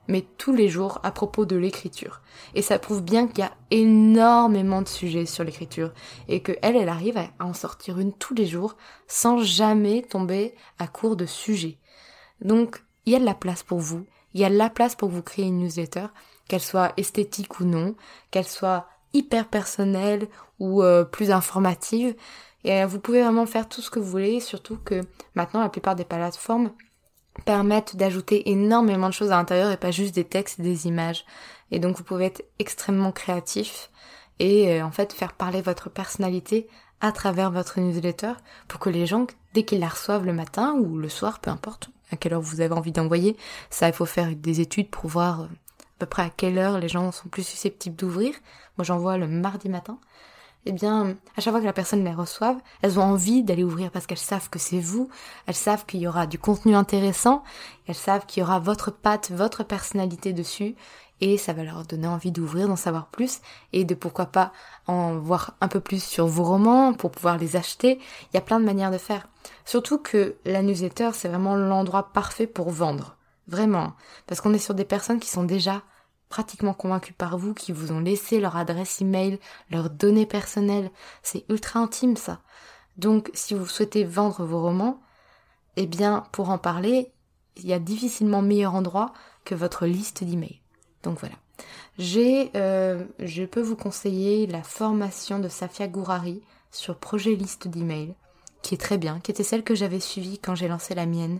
mais 0.07 0.25
tous 0.37 0.53
les 0.53 0.69
jours 0.69 0.99
à 1.03 1.11
propos 1.11 1.45
de 1.45 1.55
l'écriture. 1.55 2.21
Et 2.53 2.61
ça 2.61 2.79
prouve 2.79 3.01
bien 3.01 3.27
qu'il 3.27 3.39
y 3.39 3.47
a 3.47 3.53
énormément 3.71 4.81
de 4.81 4.87
sujets 4.87 5.25
sur 5.25 5.43
l'écriture 5.43 5.91
et 6.27 6.41
que 6.41 6.53
elle, 6.61 6.75
elle 6.75 6.89
arrive 6.89 7.17
à 7.17 7.29
en 7.39 7.53
sortir 7.53 7.99
une 7.99 8.13
tous 8.13 8.33
les 8.33 8.45
jours 8.45 8.75
sans 9.07 9.39
jamais 9.39 10.01
tomber 10.01 10.55
à 10.79 10.87
court 10.87 11.15
de 11.15 11.25
sujets. 11.25 11.77
Donc, 12.41 12.83
il 13.05 13.13
y 13.13 13.15
a 13.15 13.19
de 13.19 13.25
la 13.25 13.33
place 13.33 13.63
pour 13.63 13.79
vous. 13.79 14.05
Il 14.33 14.41
y 14.41 14.45
a 14.45 14.49
de 14.49 14.57
la 14.57 14.69
place 14.69 14.95
pour 14.95 15.09
vous 15.09 15.21
créer 15.21 15.45
une 15.45 15.59
newsletter, 15.59 16.07
qu'elle 16.47 16.61
soit 16.61 16.93
esthétique 16.97 17.59
ou 17.59 17.65
non, 17.65 17.95
qu'elle 18.31 18.47
soit 18.47 18.87
hyper 19.13 19.47
personnelle 19.47 20.27
ou 20.59 20.83
euh, 20.83 21.03
plus 21.05 21.31
informative. 21.31 22.15
Et 22.65 22.83
euh, 22.83 22.87
vous 22.87 22.99
pouvez 22.99 23.21
vraiment 23.21 23.45
faire 23.45 23.69
tout 23.69 23.81
ce 23.81 23.89
que 23.89 23.99
vous 23.99 24.09
voulez, 24.09 24.39
surtout 24.39 24.77
que 24.83 25.01
maintenant 25.35 25.61
la 25.61 25.69
plupart 25.69 25.95
des 25.95 26.03
plateformes 26.03 26.71
permettent 27.43 27.95
d'ajouter 27.95 28.49
énormément 28.49 29.09
de 29.09 29.13
choses 29.13 29.31
à 29.31 29.37
l'intérieur 29.37 29.71
et 29.71 29.77
pas 29.77 29.91
juste 29.91 30.15
des 30.15 30.23
textes 30.23 30.59
et 30.59 30.63
des 30.63 30.87
images. 30.87 31.25
Et 31.71 31.79
donc 31.79 31.97
vous 31.97 32.03
pouvez 32.03 32.25
être 32.25 32.43
extrêmement 32.59 33.11
créatif 33.11 33.89
et 34.39 34.71
euh, 34.71 34.85
en 34.85 34.91
fait 34.91 35.13
faire 35.13 35.33
parler 35.33 35.61
votre 35.61 35.89
personnalité 35.89 36.67
à 37.01 37.11
travers 37.11 37.51
votre 37.51 37.79
newsletter 37.79 38.33
pour 38.67 38.79
que 38.79 38.89
les 38.89 39.05
gens, 39.05 39.27
dès 39.53 39.63
qu'ils 39.63 39.79
la 39.79 39.89
reçoivent 39.89 40.25
le 40.25 40.33
matin 40.33 40.73
ou 40.73 40.97
le 40.97 41.09
soir, 41.09 41.39
peu 41.39 41.51
importe 41.51 41.89
à 42.11 42.15
quelle 42.15 42.33
heure 42.33 42.41
vous 42.41 42.61
avez 42.61 42.73
envie 42.73 42.91
d'envoyer, 42.91 43.35
ça 43.69 43.87
il 43.87 43.93
faut 43.93 44.05
faire 44.05 44.35
des 44.35 44.61
études 44.61 44.89
pour 44.89 45.09
voir 45.09 45.41
euh, 45.41 45.45
à 45.45 45.99
peu 45.99 46.05
près 46.05 46.23
à 46.23 46.29
quelle 46.29 46.57
heure 46.57 46.79
les 46.79 46.89
gens 46.89 47.11
sont 47.11 47.29
plus 47.29 47.45
susceptibles 47.45 47.95
d'ouvrir. 47.95 48.33
Moi 48.77 48.85
j'envoie 48.85 49.17
le 49.17 49.27
mardi 49.27 49.69
matin 49.69 49.97
eh 50.65 50.71
bien, 50.71 51.15
à 51.37 51.41
chaque 51.41 51.51
fois 51.51 51.59
que 51.59 51.65
la 51.65 51.73
personne 51.73 52.03
les 52.03 52.13
reçoive, 52.13 52.57
elles 52.81 52.99
ont 52.99 53.03
envie 53.03 53.43
d'aller 53.43 53.63
ouvrir 53.63 53.91
parce 53.91 54.07
qu'elles 54.07 54.17
savent 54.17 54.49
que 54.49 54.59
c'est 54.59 54.79
vous, 54.79 55.09
elles 55.45 55.55
savent 55.55 55.85
qu'il 55.85 55.99
y 55.99 56.07
aura 56.07 56.25
du 56.25 56.39
contenu 56.39 56.75
intéressant, 56.75 57.43
elles 57.87 57.95
savent 57.95 58.25
qu'il 58.25 58.41
y 58.41 58.43
aura 58.43 58.59
votre 58.59 58.91
patte, 58.91 59.31
votre 59.31 59.63
personnalité 59.63 60.33
dessus, 60.33 60.75
et 61.21 61.37
ça 61.37 61.53
va 61.53 61.63
leur 61.63 61.83
donner 61.85 62.07
envie 62.07 62.31
d'ouvrir, 62.31 62.67
d'en 62.67 62.75
savoir 62.75 63.07
plus 63.07 63.39
et 63.73 63.85
de 63.85 63.95
pourquoi 63.95 64.25
pas 64.25 64.51
en 64.87 65.17
voir 65.17 65.55
un 65.61 65.67
peu 65.67 65.79
plus 65.79 66.03
sur 66.03 66.27
vos 66.27 66.43
romans 66.43 66.93
pour 66.93 67.11
pouvoir 67.11 67.37
les 67.37 67.55
acheter. 67.55 67.99
Il 68.31 68.35
y 68.35 68.37
a 68.37 68.41
plein 68.41 68.59
de 68.59 68.65
manières 68.65 68.91
de 68.91 68.97
faire. 68.97 69.27
Surtout 69.63 69.97
que 69.97 70.35
la 70.45 70.61
newsletter, 70.61 71.11
c'est 71.13 71.29
vraiment 71.29 71.55
l'endroit 71.55 72.11
parfait 72.11 72.47
pour 72.47 72.69
vendre. 72.69 73.15
Vraiment. 73.47 73.93
Parce 74.27 74.41
qu'on 74.41 74.53
est 74.53 74.59
sur 74.59 74.73
des 74.73 74.85
personnes 74.85 75.19
qui 75.19 75.29
sont 75.29 75.43
déjà 75.43 75.83
pratiquement 76.29 76.73
convaincues 76.73 77.13
par 77.13 77.37
vous, 77.37 77.53
qui 77.53 77.71
vous 77.71 77.91
ont 77.91 77.99
laissé 77.99 78.39
leur 78.39 78.57
adresse 78.57 79.01
email, 79.01 79.39
leurs 79.69 79.89
données 79.89 80.25
personnelles. 80.25 80.91
C'est 81.23 81.45
ultra 81.49 81.79
intime 81.79 82.17
ça. 82.17 82.41
Donc 82.97 83.29
si 83.33 83.53
vous 83.53 83.65
souhaitez 83.65 84.03
vendre 84.03 84.45
vos 84.45 84.61
romans, 84.61 85.01
eh 85.75 85.87
bien 85.87 86.23
pour 86.31 86.49
en 86.49 86.57
parler, 86.57 87.11
il 87.57 87.65
y 87.65 87.73
a 87.73 87.79
difficilement 87.79 88.41
meilleur 88.41 88.75
endroit 88.75 89.13
que 89.43 89.55
votre 89.55 89.85
liste 89.85 90.23
d'emails. 90.23 90.61
Donc 91.03 91.19
voilà. 91.19 91.35
J'ai, 91.97 92.51
euh, 92.55 93.05
je 93.19 93.43
peux 93.43 93.61
vous 93.61 93.77
conseiller 93.77 94.47
la 94.47 94.63
formation 94.63 95.39
de 95.39 95.47
Safia 95.47 95.87
Gourari 95.87 96.41
sur 96.71 96.97
projet 96.97 97.35
liste 97.35 97.67
d'emails, 97.67 98.15
qui 98.61 98.75
est 98.75 98.79
très 98.79 98.97
bien, 98.97 99.19
qui 99.19 99.31
était 99.31 99.43
celle 99.43 99.63
que 99.63 99.75
j'avais 99.75 100.01
suivie 100.01 100.39
quand 100.39 100.55
j'ai 100.55 100.67
lancé 100.67 100.95
la 100.95 101.05
mienne, 101.05 101.39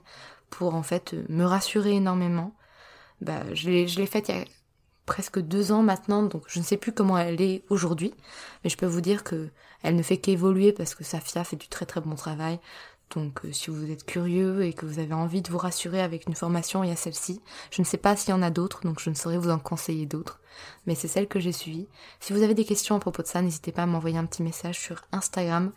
pour 0.50 0.76
en 0.76 0.84
fait 0.84 1.16
me 1.28 1.44
rassurer 1.44 1.96
énormément. 1.96 2.54
Bah, 3.22 3.42
je 3.54 3.70
l'ai 3.70 4.06
faite 4.06 4.30
il 4.30 4.36
y 4.36 4.40
a 4.40 4.46
presque 5.06 5.40
deux 5.40 5.72
ans 5.72 5.84
maintenant, 5.84 6.24
donc 6.24 6.44
je 6.48 6.60
ne 6.60 6.64
sais 6.64 6.78
plus 6.78 6.92
comment 6.92 7.18
elle 7.18 7.42
est 7.42 7.64
aujourd'hui, 7.70 8.14
mais 8.64 8.70
je 8.70 8.78
peux 8.78 8.86
vous 8.86 9.02
dire 9.02 9.24
que 9.24 9.50
elle 9.84 9.96
ne 9.96 10.04
fait 10.04 10.18
qu'évoluer 10.18 10.72
parce 10.72 10.96
que 10.96 11.04
Safia 11.04 11.44
fait 11.44 11.56
du 11.56 11.68
très 11.68 11.86
très 11.86 12.02
bon 12.02 12.16
travail. 12.16 12.60
Donc 13.14 13.46
euh, 13.46 13.52
si 13.52 13.70
vous 13.70 13.92
êtes 13.92 14.04
curieux 14.04 14.64
et 14.64 14.74
que 14.74 14.88
vous 14.88 14.98
avez 14.98 15.14
envie 15.14 15.44
de 15.44 15.52
vous 15.52 15.60
rassurer 15.60 16.02
avec 16.02 16.26
une 16.26 16.34
formation, 16.34 16.84
il 16.84 16.90
y 16.90 16.94
a 16.94 16.96
celle-ci. 16.96 17.40
Je 17.70 17.82
ne 17.82 17.86
sais 17.86 17.98
pas 17.98 18.16
s'il 18.16 18.32
y 18.32 18.34
en 18.34 18.42
a 18.42 18.50
d'autres, 18.50 18.82
donc 18.82 19.00
je 19.00 19.12
ne 19.12 19.16
saurais 19.16 19.38
vous 19.38 19.52
en 19.52 19.60
conseiller 19.60 20.08
d'autres, 20.08 20.40
mais 20.88 20.96
c'est 20.96 21.08
celle 21.08 21.28
que 21.28 21.40
j'ai 21.40 21.52
suivie. 21.52 21.88
Si 22.20 22.34
vous 22.34 22.42
avez 22.42 22.56
des 22.56 22.66
questions 22.66 22.96
à 22.96 23.00
propos 23.00 23.22
de 23.22 23.28
ça, 23.28 23.44
n'hésitez 23.44 23.72
pas 23.72 23.84
à 23.84 23.86
m'envoyer 23.86 24.18
un 24.18 24.26
petit 24.26 24.42
message 24.42 24.80
sur 24.80 25.04
Instagram 25.12 25.72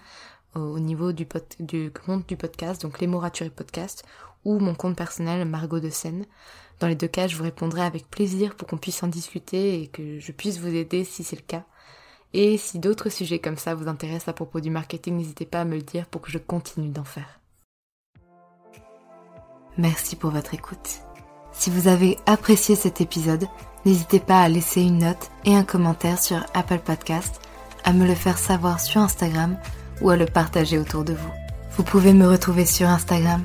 au 0.55 0.79
niveau 0.81 1.13
du, 1.13 1.27
du 1.61 1.93
compte 1.93 2.27
du 2.27 2.37
podcast, 2.37 2.83
donc 2.83 3.01
les 3.01 3.07
podcast, 3.51 4.05
ou 4.45 4.59
mon 4.59 4.75
compte 4.75 4.97
personnel 4.97 5.47
Margot 5.47 5.80
de 5.80 5.90
Seine. 5.90 6.25
Dans 6.80 6.87
les 6.87 6.95
deux 6.95 7.09
cas, 7.09 7.26
je 7.26 7.37
vous 7.37 7.42
répondrai 7.42 7.83
avec 7.83 8.09
plaisir 8.09 8.54
pour 8.54 8.68
qu'on 8.68 8.76
puisse 8.76 9.02
en 9.02 9.09
discuter 9.09 9.83
et 9.83 9.87
que 9.88 10.21
je 10.21 10.33
puisse 10.33 10.59
vous 10.59 10.75
aider 10.75 11.04
si 11.04 11.25
c'est 11.25 11.37
le 11.37 11.42
cas. 11.42 11.64
Et 12.35 12.59
si 12.59 12.78
d'autres 12.78 13.09
sujets 13.09 13.38
comme 13.38 13.57
ça 13.57 13.75
vous 13.75 13.88
intéressent 13.88 14.28
à 14.28 14.33
propos 14.33 14.61
du 14.61 14.71
marketing, 14.71 15.16
n'hésitez 15.16 15.47
pas 15.47 15.62
à 15.62 15.64
me 15.64 15.76
le 15.76 15.83
dire 15.83 16.07
pour 16.07 16.21
que 16.21 16.30
je 16.30 16.38
continue 16.38 16.90
d'en 16.90 17.04
faire. 17.04 17.40
Merci 19.76 20.16
pour 20.16 20.30
votre 20.30 20.54
écoute. 20.54 21.00
Si 21.52 21.71
vous 21.71 21.88
avez 21.88 22.18
apprécié 22.26 22.76
cet 22.76 23.00
épisode, 23.00 23.47
n'hésitez 23.85 24.21
pas 24.21 24.42
à 24.42 24.49
laisser 24.49 24.83
une 24.83 24.99
note 24.99 25.30
et 25.45 25.54
un 25.54 25.64
commentaire 25.64 26.21
sur 26.21 26.45
Apple 26.54 26.80
Podcast, 26.80 27.40
à 27.85 27.92
me 27.92 28.07
le 28.07 28.14
faire 28.14 28.38
savoir 28.38 28.80
sur 28.80 29.00
Instagram 29.00 29.57
ou 30.00 30.11
à 30.11 30.16
le 30.16 30.26
partager 30.26 30.78
autour 30.78 31.04
de 31.04 31.14
vous. 31.14 31.33
Vous 31.76 31.85
pouvez 31.85 32.12
me 32.12 32.28
retrouver 32.28 32.66
sur 32.66 32.88
Instagram 32.88 33.45